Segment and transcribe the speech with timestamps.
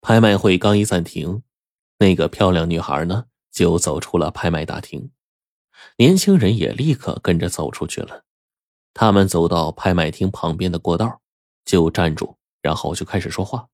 [0.00, 1.42] 拍卖会刚一暂停，
[1.98, 5.10] 那个漂亮女孩呢就走出了拍卖大厅，
[5.96, 8.24] 年轻人也立刻跟着走出去了。
[8.94, 11.20] 他们走到拍卖厅旁边的过道，
[11.64, 13.68] 就站住，然后就开始说话。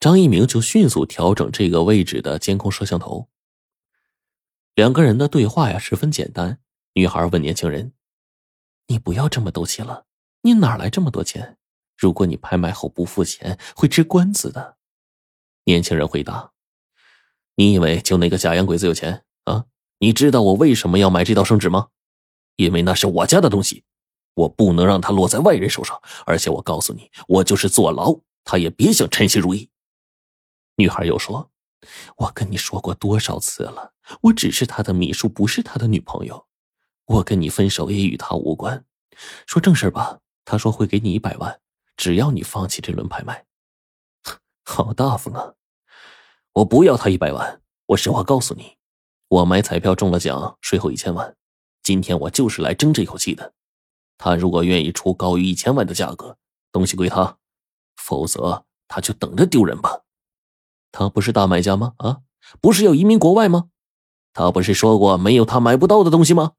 [0.00, 3.28] 张一鸣就迅速调整这个位置的监控摄像头。
[4.74, 6.60] 两个人的对话呀十分简单。
[6.94, 7.92] 女孩问年轻人
[8.88, 10.06] ：“你不要这么斗气了，
[10.42, 11.58] 你哪来这么多钱？
[11.96, 14.77] 如果你拍卖后不付钱，会吃官司的。”
[15.68, 16.52] 年轻人回答
[17.56, 19.66] ：“你以为就那个假洋鬼子有钱啊？
[19.98, 21.88] 你知道我为什么要买这道圣旨吗？
[22.56, 23.84] 因为那是我家的东西，
[24.32, 26.00] 我不能让它落在外人手上。
[26.24, 29.68] 而且我告诉你，我就是坐牢，他也别想称心如意。”
[30.76, 31.50] 女孩又说
[32.16, 36.46] ：“我跟你说过多少次了，我只是他的秘书，不是他的女朋友。
[37.04, 38.86] 我跟你分手也与他无关。
[39.44, 41.60] 说正事吧，他说会给你一百万，
[41.94, 43.44] 只要你放弃这轮拍卖。
[44.64, 45.54] 好大方啊！
[46.58, 48.76] 我不要他一百万，我实话告诉你，
[49.28, 51.36] 我买彩票中了奖，税后一千万。
[51.84, 53.52] 今天我就是来争这口气的。
[54.16, 56.36] 他如果愿意出高于一千万的价格，
[56.72, 57.36] 东西归他；
[57.96, 60.00] 否则，他就等着丢人吧。”
[60.90, 61.94] 他不是大买家吗？
[61.98, 62.22] 啊，
[62.60, 63.68] 不是要移民国外吗？
[64.32, 66.54] 他不是说过没有他买不到的东西吗？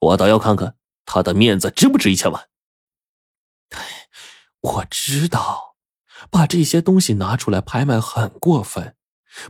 [0.00, 2.48] 我倒要看看他的面子值不值一千万。
[4.60, 5.76] 我知道，
[6.30, 8.94] 把这些东西拿出来拍卖很过分，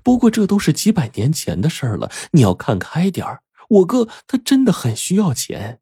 [0.02, 5.80] 不过这都是几百年前的事了，你要看开点儿我哥他真的很需要钱。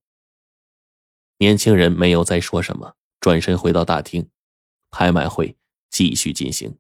[1.39, 4.29] 年轻人没有再说什么，转身回到大厅，
[4.91, 5.57] 拍卖会
[5.89, 6.79] 继续进行。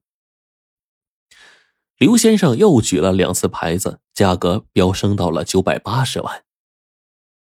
[1.97, 6.45] 刘先生又举了两次牌子，价格飙升到了九百八十万。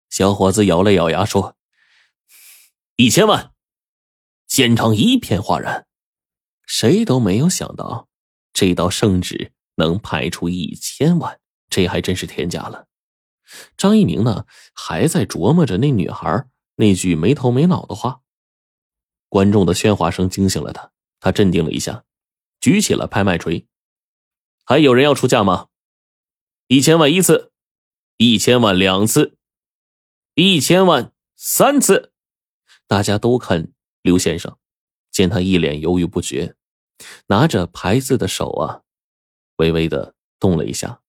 [0.08, 1.56] 小伙子咬了咬牙说
[2.96, 3.52] ：“一千万！”
[4.48, 5.86] 现场一片哗然，
[6.64, 8.08] 谁都没有想到
[8.54, 11.40] 这道圣旨能拍出一千万，
[11.70, 12.86] 这还真是天价了。
[13.76, 18.20] 张一鸣呢，还在琢磨着那女孩那句没头没脑的话。
[19.30, 22.04] 观众的喧哗声惊醒了他，他镇定了一下，
[22.60, 23.66] 举起了拍卖锤。
[24.64, 25.68] 还有人要出价吗？
[26.66, 27.52] 一千万一次，
[28.18, 29.38] 一千万两次，
[30.34, 32.12] 一千万三次。
[32.86, 33.72] 大家都看
[34.02, 34.58] 刘先生，
[35.10, 36.54] 见他一脸犹豫不决，
[37.28, 38.82] 拿着牌子的手啊，
[39.58, 41.00] 微微的动了一下，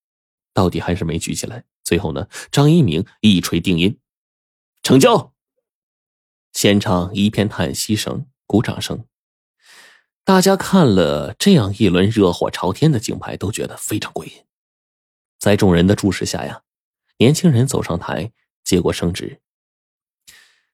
[0.53, 1.63] 到底还是没举起来。
[1.83, 3.97] 最后呢，张一鸣一锤定音，
[4.83, 5.33] 成交。
[6.53, 9.05] 现场一片叹息声、鼓掌声。
[10.23, 14.31] 大家看了这样一轮热火朝天的竞拍，都觉得非常过瘾。
[15.39, 16.63] 在众人的注视下呀，
[17.17, 18.31] 年轻人走上台，
[18.63, 19.41] 接过圣旨。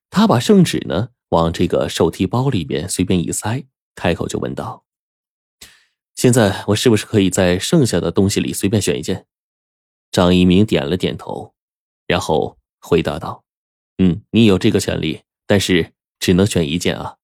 [0.10, 3.66] 他把圣旨呢往这个手提包里边随便一塞，
[3.96, 4.86] 开口就问道
[6.16, 9.28] ：“现在我是不是可以在剩下的东西里随便选一件？”
[10.12, 11.54] 张一鸣点了点头，
[12.08, 13.44] 然后回答道
[14.00, 17.18] ：“嗯，你有这个权利，但是只能选一件啊。”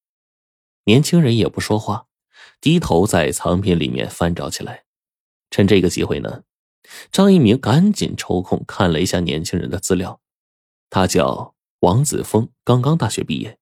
[0.85, 2.07] 年轻人也不说话。
[2.59, 4.83] 低头在藏品里面翻找起来，
[5.49, 6.43] 趁这个机会呢，
[7.11, 10.21] 张一鸣赶紧抽空看了一下年轻人的资料。
[10.89, 13.57] 他叫王子峰，刚刚大学毕业，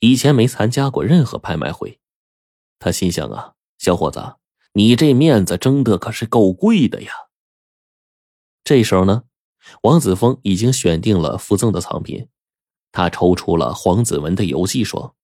[0.00, 2.00] 以前没参加过任何拍卖会。
[2.78, 4.34] 他心想啊，小伙子，
[4.72, 7.12] 你这面子争的可是够贵的呀。
[8.64, 9.24] 这时候呢，
[9.82, 12.28] 王子峰已经选定了附赠的藏品，
[12.90, 15.14] 他抽出了黄子文的游记，说：“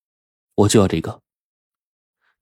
[0.57, 1.23] 我就要这个。”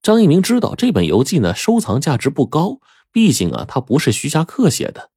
[0.02, 2.80] 张一鸣知道这本游记呢，收藏价值不高，
[3.12, 5.10] 毕竟啊，他不是徐霞客写的。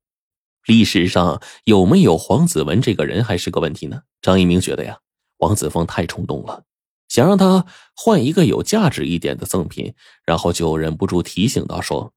[0.66, 4.04] 历史上有没有黄子文这个人还是个问题呢？
[4.22, 5.00] 张一鸣觉得呀，
[5.38, 6.66] 王子峰太冲动了，
[7.10, 7.66] 想让他
[7.96, 9.94] 换一个有价值一点的赠品，
[10.24, 12.14] 然后就忍不住提醒道：“说，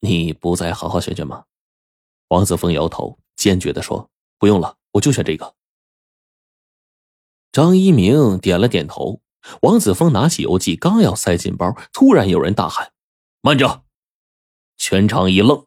[0.00, 1.44] 你不再好好选选吗？”
[2.28, 5.54] 王子峰摇头，坚决的说：“不用了，我就选这个。”
[7.52, 9.20] 张一鸣点了点头。
[9.62, 12.92] 王子峰拿起邮寄，刚要塞进包，突然有人大喊
[13.40, 13.84] ：“慢着！”
[14.76, 15.64] 全场一愣。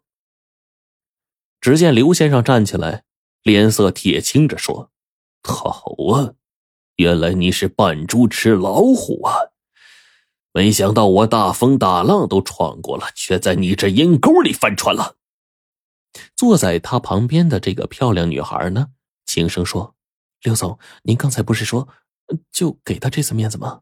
[1.59, 3.05] 只见刘先生站起来，
[3.44, 4.91] 脸色铁青着说
[5.41, 6.33] ：“好啊，
[6.97, 9.35] 原来你是扮猪吃老虎啊！
[10.53, 15.15] 没想到我大风大浪都闯过了，却在你这阴沟里翻船了。”
[16.35, 18.88] 坐在他旁边的这个漂亮女孩呢，
[19.25, 19.95] 轻声说
[20.43, 21.88] ：“刘总，您刚才不是说……”
[22.51, 23.81] 就给他这次面子吗？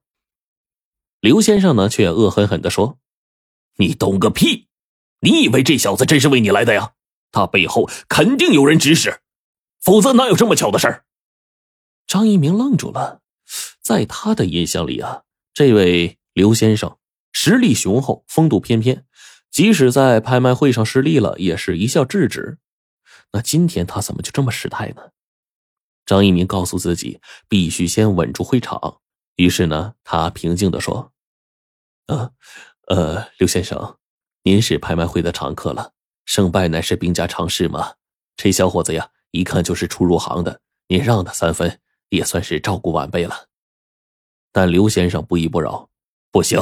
[1.19, 2.97] 刘先生呢，却恶狠狠的说
[3.77, 4.67] ：“你懂个屁！
[5.19, 6.93] 你以为这小子真是为你来的呀？
[7.31, 9.21] 他背后肯定有人指使，
[9.79, 11.05] 否则哪有这么巧的事儿？”
[12.09, 13.21] 张一鸣愣住了，
[13.83, 15.21] 在他的印象里啊，
[15.53, 16.97] 这位刘先生
[17.31, 19.05] 实力雄厚，风度翩翩，
[19.51, 22.57] 即使在拍卖会上失利了，也是一笑置之。
[23.31, 25.11] 那今天他怎么就这么失态呢？
[26.03, 29.01] 张一鸣告诉自己，必须先稳住会场。
[29.35, 31.13] 于是呢，他平静的说
[32.09, 32.31] ：“啊，
[32.87, 33.99] 呃，刘先生，
[34.41, 35.93] 您是拍卖会的常客了，
[36.25, 37.93] 胜败乃是兵家常事嘛。
[38.35, 41.79] 这小伙子呀，一看就是初入行的，您让他三分，
[42.09, 43.47] 也算是照顾晚辈了。”
[44.51, 45.89] 但刘先生不依不饶
[46.31, 46.59] ：“不行，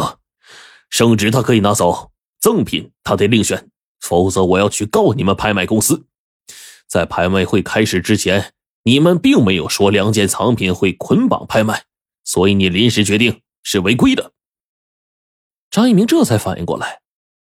[0.90, 6.06] 圣旨他可以拿走，赠品他得另选，否则我要去告你们拍卖公司。
[6.88, 8.54] 在拍卖会开始之前。”
[8.84, 11.84] 你们并没有说两件藏品会捆绑拍卖，
[12.24, 14.32] 所以你临时决定是违规的。
[15.70, 17.02] 张一鸣这才反应过来，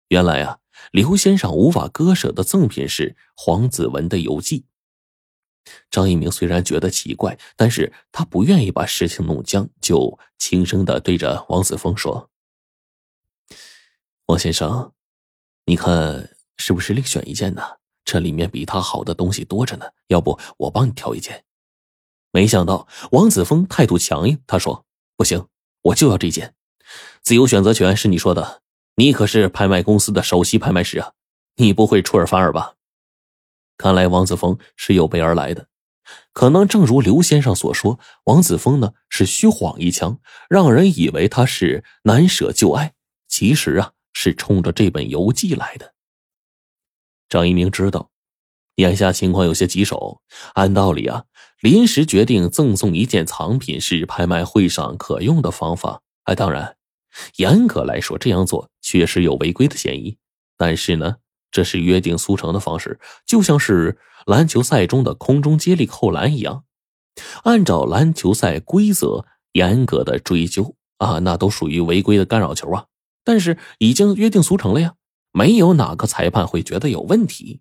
[0.08, 0.58] 原来啊，
[0.90, 4.64] 刘先生无法割舍的赠品是黄子文的游记。
[5.90, 12.30] 张一鸣虽然觉得奇怪，但是他不愿意把事情弄僵，就轻声的对着王子峰说
[14.26, 14.92] ：“王先生，
[15.66, 17.62] 你看是不是另选一件呢？”
[18.02, 21.44] 这里面比他好的东西多着呢，要不我帮你挑一件？
[22.32, 24.84] 没想到王子峰态度强硬，他说
[25.16, 25.46] ：“不行，
[25.82, 26.54] 我就要这件。
[27.22, 28.62] 自由选择权是你说的，
[28.96, 31.12] 你可是拍卖公司的首席拍卖师啊，
[31.56, 32.74] 你不会出尔反尔吧？”
[33.80, 35.68] 看来王子峰是有备而来的，
[36.34, 42.92] 可能正如刘先生所说，王子峰呢是虚晃一枪，让人以为他是难舍旧爱，
[43.26, 45.94] 其实啊是冲着这本游记来的。
[47.30, 48.10] 张一鸣知道，
[48.74, 50.20] 眼下情况有些棘手。
[50.52, 51.24] 按道理啊，
[51.62, 56.02] 临时决定赠送一件藏品是拍卖会上可用的方法。
[56.24, 56.76] 哎，当然，
[57.36, 60.18] 严格来说，这样做确实有违规的嫌疑。
[60.58, 61.16] 但是呢，
[61.50, 66.64] 这是约定俗成的方式，就像是篮球赛中的空中接力扣篮一样，
[67.44, 72.86] 按照篮球赛规则严格的追究啊，那都属于违规的干扰球啊。
[73.24, 74.94] 但是已经约定俗成了呀。
[75.32, 77.60] 没有哪个裁判会觉得有问题。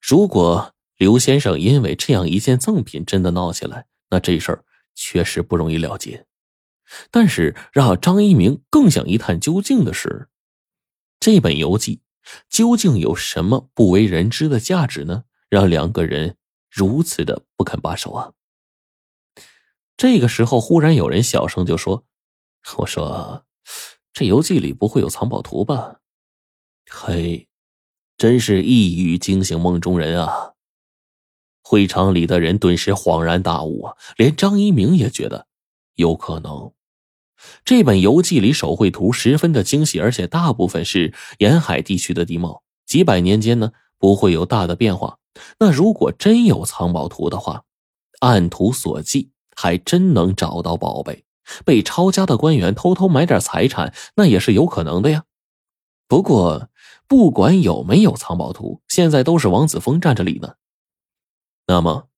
[0.00, 6.24] 如果刘先生因为这样一件赠品真的闹起来，那这事儿确实不容易了结。
[7.10, 10.30] 但是让张一鸣更想一探究竟的是，
[11.20, 12.00] 这本游记
[12.48, 15.24] 究竟有什么不为人知的价值呢？
[15.48, 16.36] 让两个人
[16.68, 18.32] 如此的不肯罢手啊！
[19.96, 22.04] 这个时候，忽然有人小声就说
[22.78, 23.46] ：“我说，
[24.12, 26.00] 这游记里不会有藏宝图吧？”
[26.90, 27.48] 嘿，
[28.18, 30.54] 真是一语惊醒梦中人啊！
[31.62, 35.46] 会场里的人顿时恍然大悟啊，连张一鸣也觉得
[35.94, 36.72] 有可能。
[37.64, 45.18] 这本游记里手绘图十分的精细，而且大部分是沿海地区的地貌，几百年间呢不会有大的变化。
[45.58, 47.64] 那如果真有藏宝图的话，
[48.20, 51.24] 按图所记，还真能找到宝贝。
[51.64, 55.24] 被抄家的官员偷偷买点财产，那也是有可能的呀。
[56.08, 56.68] 不过。
[57.08, 60.54] 不管有没有藏宝图，现在都是王子峰占着理呢。
[61.68, 62.08] 那么，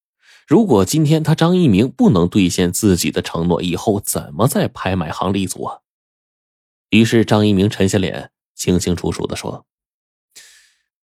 [0.48, 5.80] 如果今天他张一鸣不能兑现自己的承诺，以后怎么在拍卖行立足啊？
[6.88, 9.66] 于是张一鸣沉下脸，清清楚楚的说：“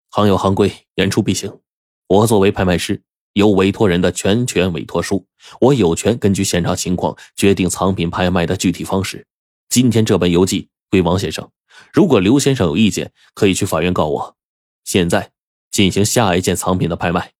[0.09, 1.59] 行有行规，言出必行。
[2.07, 3.03] 我作为拍卖师，
[3.33, 5.27] 有委托人的全权委托书，
[5.61, 9.27] 我有权根据现场情况决定藏品拍卖的具体方式。
[9.69, 11.51] 今天这本游记归王先生。”
[11.93, 14.37] 如果刘先生有意见，可以去法院告我。
[14.85, 15.33] 现在
[15.73, 17.33] 进行下一件藏品的拍卖。